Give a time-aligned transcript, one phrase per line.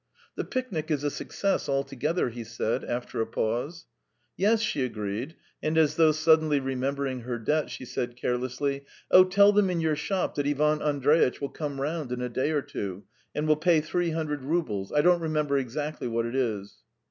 [0.35, 3.85] "The picnic is a success altogether," he said, after a pause.
[4.35, 9.51] "Yes," she agreed, and as though suddenly remembering her debt, she said carelessly: "Oh, tell
[9.51, 13.03] them in your shop that Ivan Andreitch will come round in a day or two
[13.35, 14.91] and will pay three hundred roubles....
[14.91, 16.77] I don't remember exactly what it is."